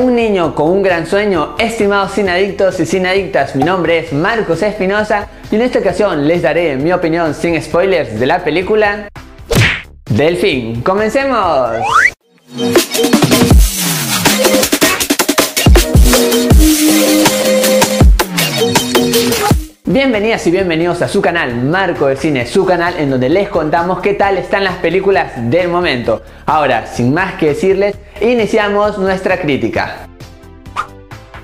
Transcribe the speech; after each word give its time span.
Un 0.00 0.16
niño 0.16 0.54
con 0.54 0.70
un 0.70 0.82
gran 0.82 1.06
sueño, 1.06 1.56
estimados 1.58 2.12
sin 2.12 2.30
adictos 2.30 2.80
y 2.80 2.86
sin 2.86 3.04
adictas, 3.04 3.54
mi 3.54 3.64
nombre 3.64 3.98
es 3.98 4.14
Marcos 4.14 4.62
Espinosa 4.62 5.28
y 5.50 5.56
en 5.56 5.60
esta 5.60 5.80
ocasión 5.80 6.26
les 6.26 6.40
daré 6.40 6.76
mi 6.76 6.90
opinión 6.90 7.34
sin 7.34 7.60
spoilers 7.60 8.18
de 8.18 8.24
la 8.24 8.42
película 8.42 9.10
Delfín. 10.06 10.80
¡Comencemos! 10.80 11.82
Bienvenidas 19.84 20.46
y 20.46 20.50
bienvenidos 20.50 21.02
a 21.02 21.08
su 21.08 21.20
canal 21.20 21.54
Marco 21.56 22.06
del 22.06 22.16
Cine, 22.16 22.46
su 22.46 22.64
canal 22.64 22.94
en 22.96 23.10
donde 23.10 23.28
les 23.28 23.50
contamos 23.50 24.00
qué 24.00 24.14
tal 24.14 24.38
están 24.38 24.64
las 24.64 24.76
películas 24.76 25.32
del 25.50 25.68
momento. 25.68 26.22
Ahora, 26.46 26.86
sin 26.86 27.12
más 27.12 27.34
que 27.34 27.48
decirles, 27.48 27.96
iniciamos 28.20 28.98
nuestra 28.98 29.40
crítica. 29.40 30.08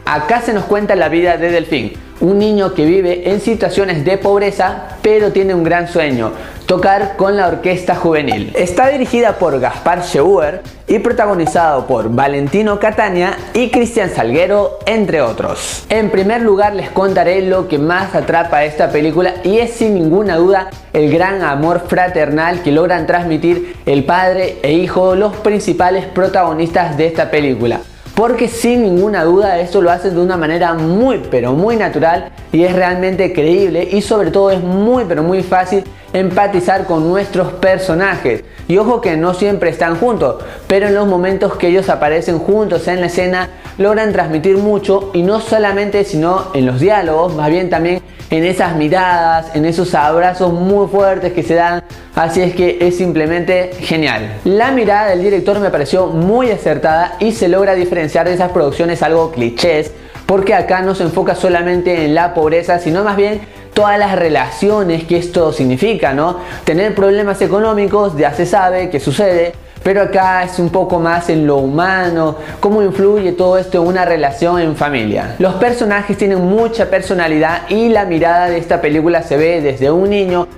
Acá 0.04 0.40
se 0.40 0.52
nos 0.52 0.64
cuenta 0.64 0.94
la 0.94 1.08
vida 1.08 1.36
de 1.36 1.50
Delfín, 1.50 1.92
un 2.20 2.38
niño 2.38 2.74
que 2.74 2.84
vive 2.84 3.30
en 3.30 3.40
situaciones 3.40 4.04
de 4.04 4.18
pobreza, 4.18 4.98
pero 5.02 5.32
tiene 5.32 5.54
un 5.54 5.64
gran 5.64 5.88
sueño, 5.88 6.32
tocar 6.66 7.16
con 7.16 7.36
la 7.36 7.46
orquesta 7.46 7.94
juvenil. 7.94 8.52
Está 8.56 8.88
dirigida 8.88 9.38
por 9.38 9.58
Gaspar 9.60 10.02
Scheuer 10.02 10.62
y 10.88 10.98
protagonizado 10.98 11.86
por 11.86 12.10
Valentino 12.14 12.80
Catania 12.80 13.36
y 13.54 13.70
Cristian 13.70 14.10
Salguero, 14.10 14.80
entre 14.84 15.22
otros. 15.22 15.84
En 15.88 16.10
primer 16.10 16.42
lugar 16.42 16.74
les 16.74 16.90
contaré 16.90 17.42
lo 17.42 17.68
que 17.68 17.78
más 17.78 18.14
atrapa 18.14 18.58
a 18.58 18.64
esta 18.64 18.90
película 18.90 19.34
y 19.44 19.58
es 19.58 19.74
sin 19.74 19.94
ninguna 19.94 20.36
duda 20.36 20.70
el 20.92 21.12
gran 21.12 21.42
amor 21.42 21.84
fraternal 21.86 22.62
que 22.62 22.72
logran 22.72 23.06
transmitir 23.06 23.76
el 23.86 24.04
padre 24.04 24.58
e 24.62 24.72
hijo, 24.72 25.14
los 25.14 25.36
principales 25.36 26.04
protagonistas 26.06 26.96
de 26.96 27.06
esta 27.06 27.30
película 27.30 27.80
porque 28.16 28.48
sin 28.48 28.82
ninguna 28.82 29.24
duda 29.24 29.60
esto 29.60 29.82
lo 29.82 29.90
hacen 29.90 30.14
de 30.14 30.22
una 30.22 30.38
manera 30.38 30.72
muy 30.72 31.20
pero 31.30 31.52
muy 31.52 31.76
natural 31.76 32.30
y 32.56 32.64
es 32.64 32.72
realmente 32.72 33.34
creíble 33.34 33.86
y 33.92 34.00
sobre 34.00 34.30
todo 34.30 34.50
es 34.50 34.62
muy 34.62 35.04
pero 35.04 35.22
muy 35.22 35.42
fácil 35.42 35.84
empatizar 36.14 36.86
con 36.86 37.06
nuestros 37.06 37.52
personajes. 37.52 38.44
Y 38.66 38.78
ojo 38.78 39.02
que 39.02 39.14
no 39.18 39.34
siempre 39.34 39.68
están 39.68 39.96
juntos, 39.96 40.42
pero 40.66 40.86
en 40.86 40.94
los 40.94 41.06
momentos 41.06 41.56
que 41.56 41.68
ellos 41.68 41.90
aparecen 41.90 42.38
juntos 42.38 42.88
en 42.88 43.00
la 43.00 43.08
escena 43.08 43.50
logran 43.76 44.10
transmitir 44.12 44.56
mucho 44.56 45.10
y 45.12 45.20
no 45.20 45.40
solamente 45.40 46.02
sino 46.04 46.46
en 46.54 46.64
los 46.64 46.80
diálogos, 46.80 47.34
más 47.34 47.50
bien 47.50 47.68
también 47.68 48.00
en 48.30 48.44
esas 48.44 48.74
miradas, 48.74 49.54
en 49.54 49.66
esos 49.66 49.94
abrazos 49.94 50.50
muy 50.50 50.88
fuertes 50.88 51.34
que 51.34 51.42
se 51.42 51.54
dan. 51.54 51.82
Así 52.14 52.40
es 52.40 52.54
que 52.54 52.78
es 52.80 52.96
simplemente 52.96 53.72
genial. 53.80 54.38
La 54.44 54.70
mirada 54.70 55.10
del 55.10 55.22
director 55.22 55.60
me 55.60 55.68
pareció 55.68 56.06
muy 56.06 56.50
acertada 56.50 57.16
y 57.20 57.32
se 57.32 57.48
logra 57.48 57.74
diferenciar 57.74 58.26
de 58.26 58.32
esas 58.32 58.50
producciones 58.50 59.02
algo 59.02 59.30
clichés, 59.30 59.92
porque 60.26 60.54
acá 60.54 60.82
no 60.82 60.94
se 60.94 61.04
enfoca 61.04 61.34
solamente 61.34 62.04
en 62.04 62.14
la 62.14 62.34
pobreza, 62.34 62.78
sino 62.78 63.04
más 63.04 63.16
bien 63.16 63.40
todas 63.72 63.98
las 63.98 64.16
relaciones 64.16 65.04
que 65.04 65.18
esto 65.18 65.52
significa, 65.52 66.12
¿no? 66.12 66.38
Tener 66.64 66.94
problemas 66.94 67.40
económicos 67.42 68.16
ya 68.16 68.32
se 68.32 68.44
sabe 68.44 68.90
que 68.90 69.00
sucede, 69.00 69.54
pero 69.82 70.02
acá 70.02 70.42
es 70.42 70.58
un 70.58 70.70
poco 70.70 70.98
más 70.98 71.28
en 71.28 71.46
lo 71.46 71.58
humano, 71.58 72.36
cómo 72.58 72.82
influye 72.82 73.32
todo 73.32 73.56
esto 73.56 73.80
en 73.80 73.86
una 73.86 74.04
relación 74.04 74.60
en 74.60 74.74
familia. 74.74 75.36
Los 75.38 75.54
personajes 75.54 76.18
tienen 76.18 76.40
mucha 76.44 76.86
personalidad 76.86 77.68
y 77.68 77.88
la 77.88 78.04
mirada 78.04 78.48
de 78.48 78.58
esta 78.58 78.80
película 78.80 79.22
se 79.22 79.36
ve 79.36 79.60
desde 79.60 79.90
un 79.90 80.10
niño 80.10 80.48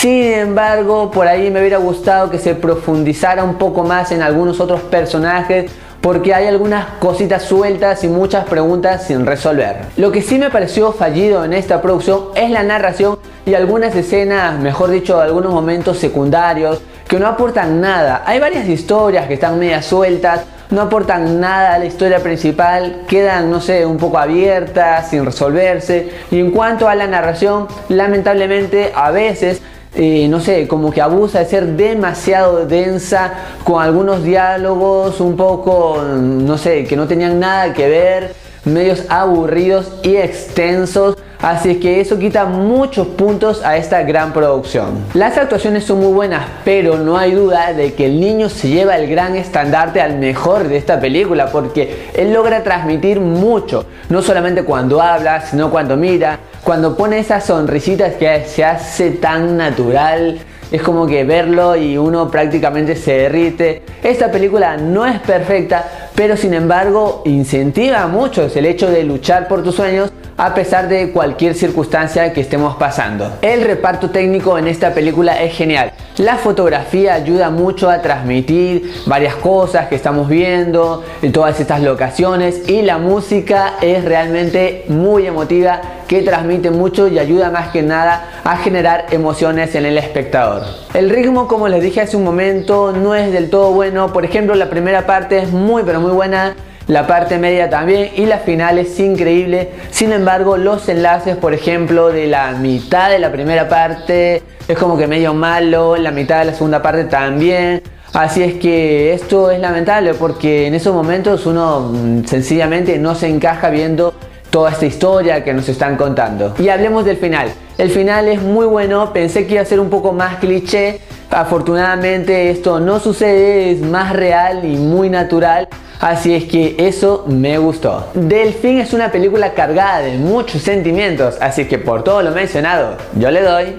sin 0.00 0.32
embargo, 0.32 1.10
por 1.10 1.26
ahí 1.26 1.50
me 1.50 1.58
hubiera 1.58 1.78
gustado 1.78 2.30
que 2.30 2.38
se 2.38 2.54
profundizara 2.54 3.42
un 3.42 3.56
poco 3.56 3.82
más 3.82 4.12
en 4.12 4.22
algunos 4.22 4.60
otros 4.60 4.82
personajes 4.82 5.72
porque 6.08 6.32
hay 6.32 6.46
algunas 6.46 6.86
cositas 7.00 7.42
sueltas 7.42 8.02
y 8.02 8.08
muchas 8.08 8.46
preguntas 8.46 9.04
sin 9.04 9.26
resolver. 9.26 9.76
Lo 9.98 10.10
que 10.10 10.22
sí 10.22 10.38
me 10.38 10.48
pareció 10.48 10.90
fallido 10.90 11.44
en 11.44 11.52
esta 11.52 11.82
producción 11.82 12.28
es 12.34 12.50
la 12.50 12.62
narración 12.62 13.18
y 13.44 13.52
algunas 13.52 13.94
escenas, 13.94 14.58
mejor 14.58 14.88
dicho, 14.88 15.20
algunos 15.20 15.52
momentos 15.52 15.98
secundarios 15.98 16.80
que 17.06 17.18
no 17.18 17.26
aportan 17.26 17.82
nada. 17.82 18.22
Hay 18.24 18.40
varias 18.40 18.66
historias 18.66 19.26
que 19.26 19.34
están 19.34 19.58
media 19.58 19.82
sueltas, 19.82 20.44
no 20.70 20.80
aportan 20.80 21.40
nada 21.40 21.74
a 21.74 21.78
la 21.78 21.84
historia 21.84 22.20
principal, 22.20 23.02
quedan, 23.06 23.50
no 23.50 23.60
sé, 23.60 23.84
un 23.84 23.98
poco 23.98 24.16
abiertas, 24.16 25.10
sin 25.10 25.26
resolverse. 25.26 26.08
Y 26.30 26.40
en 26.40 26.52
cuanto 26.52 26.88
a 26.88 26.94
la 26.94 27.06
narración, 27.06 27.68
lamentablemente 27.90 28.92
a 28.94 29.10
veces 29.10 29.60
eh, 29.94 30.28
no 30.28 30.40
sé, 30.40 30.68
como 30.68 30.90
que 30.90 31.00
abusa 31.00 31.40
de 31.40 31.46
ser 31.46 31.66
demasiado 31.76 32.66
densa 32.66 33.32
con 33.64 33.82
algunos 33.82 34.22
diálogos 34.22 35.20
un 35.20 35.36
poco, 35.36 36.02
no 36.02 36.58
sé, 36.58 36.84
que 36.84 36.96
no 36.96 37.06
tenían 37.06 37.40
nada 37.40 37.72
que 37.72 37.88
ver, 37.88 38.34
medios 38.64 39.04
aburridos 39.08 39.92
y 40.02 40.16
extensos 40.16 41.16
Así 41.48 41.76
que 41.76 41.98
eso 41.98 42.18
quita 42.18 42.44
muchos 42.44 43.06
puntos 43.06 43.64
a 43.64 43.78
esta 43.78 44.02
gran 44.02 44.34
producción. 44.34 45.06
Las 45.14 45.38
actuaciones 45.38 45.82
son 45.82 46.00
muy 46.00 46.12
buenas, 46.12 46.44
pero 46.62 46.98
no 46.98 47.16
hay 47.16 47.32
duda 47.32 47.72
de 47.72 47.94
que 47.94 48.04
el 48.04 48.20
niño 48.20 48.50
se 48.50 48.68
lleva 48.68 48.98
el 48.98 49.08
gran 49.08 49.34
estandarte 49.34 50.02
al 50.02 50.18
mejor 50.18 50.68
de 50.68 50.76
esta 50.76 51.00
película 51.00 51.46
porque 51.46 52.10
él 52.12 52.34
logra 52.34 52.62
transmitir 52.62 53.20
mucho, 53.20 53.86
no 54.10 54.20
solamente 54.20 54.62
cuando 54.62 55.00
habla, 55.00 55.40
sino 55.40 55.70
cuando 55.70 55.96
mira, 55.96 56.38
cuando 56.62 56.94
pone 56.94 57.18
esas 57.18 57.46
sonrisitas 57.46 58.16
que 58.16 58.44
se 58.44 58.62
hace 58.62 59.12
tan 59.12 59.56
natural 59.56 60.40
es 60.70 60.82
como 60.82 61.06
que 61.06 61.24
verlo 61.24 61.76
y 61.76 61.96
uno 61.96 62.30
prácticamente 62.30 62.94
se 62.94 63.12
derrite. 63.12 63.82
Esta 64.02 64.30
película 64.30 64.76
no 64.76 65.06
es 65.06 65.18
perfecta, 65.20 66.07
pero 66.18 66.36
sin 66.36 66.52
embargo 66.52 67.22
incentiva 67.26 68.08
mucho 68.08 68.48
el 68.52 68.66
hecho 68.66 68.90
de 68.90 69.04
luchar 69.04 69.46
por 69.46 69.62
tus 69.62 69.76
sueños 69.76 70.10
a 70.36 70.52
pesar 70.52 70.88
de 70.88 71.12
cualquier 71.12 71.54
circunstancia 71.54 72.32
que 72.32 72.40
estemos 72.40 72.76
pasando. 72.76 73.38
El 73.40 73.62
reparto 73.62 74.10
técnico 74.10 74.58
en 74.58 74.66
esta 74.66 74.94
película 74.94 75.40
es 75.40 75.54
genial. 75.54 75.92
La 76.16 76.36
fotografía 76.36 77.14
ayuda 77.14 77.50
mucho 77.50 77.88
a 77.88 78.02
transmitir 78.02 78.92
varias 79.06 79.36
cosas 79.36 79.86
que 79.86 79.94
estamos 79.94 80.28
viendo 80.28 81.04
en 81.22 81.30
todas 81.30 81.60
estas 81.60 81.82
locaciones 81.82 82.68
y 82.68 82.82
la 82.82 82.98
música 82.98 83.74
es 83.80 84.04
realmente 84.04 84.84
muy 84.88 85.26
emotiva 85.26 85.80
que 86.08 86.22
transmite 86.22 86.70
mucho 86.70 87.06
y 87.06 87.18
ayuda 87.18 87.50
más 87.50 87.68
que 87.68 87.82
nada 87.82 88.40
a 88.42 88.56
generar 88.56 89.06
emociones 89.10 89.74
en 89.74 89.84
el 89.84 89.98
espectador. 89.98 90.62
El 90.94 91.10
ritmo, 91.10 91.46
como 91.46 91.68
les 91.68 91.82
dije 91.82 92.00
hace 92.00 92.16
un 92.16 92.24
momento, 92.24 92.92
no 92.92 93.14
es 93.14 93.30
del 93.30 93.50
todo 93.50 93.72
bueno. 93.72 94.12
Por 94.12 94.24
ejemplo, 94.24 94.54
la 94.54 94.70
primera 94.70 95.06
parte 95.06 95.38
es 95.38 95.52
muy 95.52 95.82
pero 95.84 96.00
muy 96.00 96.07
buena 96.08 96.54
la 96.88 97.06
parte 97.06 97.38
media 97.38 97.68
también 97.68 98.10
y 98.16 98.24
la 98.24 98.38
final 98.38 98.78
es 98.78 98.98
increíble. 98.98 99.68
Sin 99.90 100.12
embargo, 100.12 100.56
los 100.56 100.88
enlaces, 100.88 101.36
por 101.36 101.52
ejemplo, 101.52 102.08
de 102.08 102.26
la 102.26 102.52
mitad 102.52 103.10
de 103.10 103.18
la 103.18 103.30
primera 103.30 103.68
parte 103.68 104.42
es 104.66 104.78
como 104.78 104.96
que 104.96 105.06
medio 105.06 105.34
malo, 105.34 105.96
la 105.96 106.10
mitad 106.10 106.40
de 106.40 106.46
la 106.46 106.54
segunda 106.54 106.82
parte 106.82 107.04
también. 107.04 107.82
Así 108.14 108.42
es 108.42 108.54
que 108.54 109.12
esto 109.12 109.50
es 109.50 109.60
lamentable 109.60 110.14
porque 110.14 110.66
en 110.66 110.74
esos 110.74 110.94
momentos 110.94 111.44
uno 111.44 111.90
mm, 111.92 112.24
sencillamente 112.24 112.98
no 112.98 113.14
se 113.14 113.28
encaja 113.28 113.68
viendo 113.68 114.14
toda 114.48 114.70
esta 114.70 114.86
historia 114.86 115.44
que 115.44 115.52
nos 115.52 115.68
están 115.68 115.96
contando. 115.96 116.54
Y 116.58 116.70
hablemos 116.70 117.04
del 117.04 117.18
final. 117.18 117.48
El 117.76 117.90
final 117.90 118.28
es 118.28 118.42
muy 118.42 118.64
bueno, 118.64 119.12
pensé 119.12 119.46
que 119.46 119.54
iba 119.54 119.62
a 119.62 119.66
ser 119.66 119.78
un 119.78 119.90
poco 119.90 120.12
más 120.12 120.36
cliché. 120.36 121.00
Afortunadamente 121.30 122.50
esto 122.50 122.80
no 122.80 122.98
sucede, 122.98 123.72
es 123.72 123.82
más 123.82 124.14
real 124.14 124.64
y 124.64 124.76
muy 124.76 125.10
natural. 125.10 125.68
Así 126.00 126.32
es 126.32 126.44
que 126.44 126.76
eso 126.78 127.24
me 127.26 127.58
gustó. 127.58 128.08
Delfín 128.14 128.78
es 128.78 128.92
una 128.92 129.10
película 129.10 129.54
cargada 129.54 129.98
de 129.98 130.16
muchos 130.16 130.62
sentimientos, 130.62 131.36
así 131.40 131.64
que 131.64 131.78
por 131.78 132.04
todo 132.04 132.22
lo 132.22 132.30
mencionado, 132.30 132.96
yo 133.16 133.32
le 133.32 133.42
doy 133.42 133.76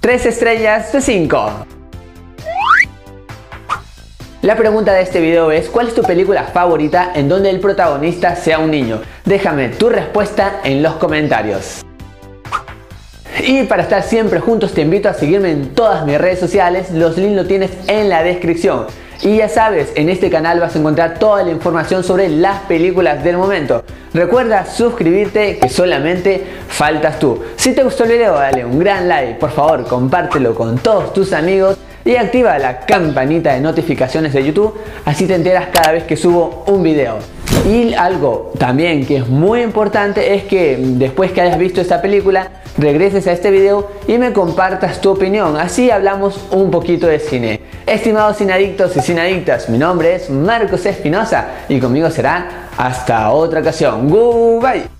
3 0.00 0.26
estrellas 0.26 0.92
de 0.92 1.00
5. 1.00 1.50
La 4.42 4.54
pregunta 4.54 4.92
de 4.92 5.00
este 5.00 5.18
video 5.20 5.50
es 5.50 5.70
¿cuál 5.70 5.88
es 5.88 5.94
tu 5.94 6.02
película 6.02 6.44
favorita 6.44 7.10
en 7.14 7.28
donde 7.28 7.48
el 7.48 7.58
protagonista 7.58 8.36
sea 8.36 8.58
un 8.58 8.70
niño? 8.70 9.00
Déjame 9.24 9.70
tu 9.70 9.88
respuesta 9.88 10.60
en 10.62 10.82
los 10.82 10.96
comentarios. 10.96 11.80
Y 13.44 13.62
para 13.64 13.82
estar 13.82 14.02
siempre 14.02 14.40
juntos 14.40 14.72
te 14.72 14.82
invito 14.82 15.08
a 15.08 15.14
seguirme 15.14 15.52
en 15.52 15.74
todas 15.74 16.04
mis 16.04 16.18
redes 16.18 16.38
sociales, 16.38 16.90
los 16.90 17.16
links 17.16 17.34
lo 17.36 17.46
tienes 17.46 17.70
en 17.86 18.10
la 18.10 18.22
descripción. 18.22 18.86
Y 19.22 19.36
ya 19.36 19.48
sabes, 19.48 19.92
en 19.94 20.08
este 20.08 20.30
canal 20.30 20.60
vas 20.60 20.76
a 20.76 20.78
encontrar 20.78 21.18
toda 21.18 21.42
la 21.42 21.50
información 21.50 22.04
sobre 22.04 22.28
las 22.28 22.60
películas 22.62 23.24
del 23.24 23.38
momento. 23.38 23.82
Recuerda 24.12 24.66
suscribirte 24.66 25.58
que 25.58 25.68
solamente 25.68 26.44
faltas 26.68 27.18
tú. 27.18 27.42
Si 27.56 27.72
te 27.72 27.82
gustó 27.82 28.04
el 28.04 28.12
video 28.12 28.34
dale 28.34 28.64
un 28.64 28.78
gran 28.78 29.08
like, 29.08 29.34
por 29.34 29.50
favor 29.50 29.86
compártelo 29.86 30.54
con 30.54 30.78
todos 30.78 31.12
tus 31.12 31.32
amigos 31.32 31.76
y 32.04 32.16
activa 32.16 32.58
la 32.58 32.80
campanita 32.80 33.54
de 33.54 33.60
notificaciones 33.60 34.32
de 34.32 34.44
YouTube, 34.44 34.74
así 35.04 35.26
te 35.26 35.34
enteras 35.34 35.68
cada 35.72 35.92
vez 35.92 36.04
que 36.04 36.16
subo 36.16 36.64
un 36.66 36.82
video. 36.82 37.35
Y 37.64 37.94
algo 37.94 38.52
también 38.58 39.06
que 39.06 39.18
es 39.18 39.28
muy 39.28 39.62
importante 39.62 40.34
es 40.34 40.44
que 40.44 40.76
después 40.78 41.32
que 41.32 41.40
hayas 41.40 41.58
visto 41.58 41.80
esta 41.80 42.00
película, 42.02 42.50
regreses 42.78 43.26
a 43.26 43.32
este 43.32 43.50
video 43.50 43.90
y 44.06 44.18
me 44.18 44.32
compartas 44.32 45.00
tu 45.00 45.10
opinión. 45.10 45.56
Así 45.56 45.90
hablamos 45.90 46.38
un 46.50 46.70
poquito 46.70 47.06
de 47.06 47.18
cine. 47.18 47.60
Estimados 47.86 48.36
cinadictos 48.36 48.96
y 48.96 49.00
cinadictas, 49.00 49.68
mi 49.68 49.78
nombre 49.78 50.14
es 50.14 50.30
Marcos 50.30 50.86
Espinosa 50.86 51.46
y 51.68 51.80
conmigo 51.80 52.10
será 52.10 52.68
hasta 52.76 53.30
otra 53.30 53.60
ocasión. 53.60 54.08
Goodbye. 54.08 54.95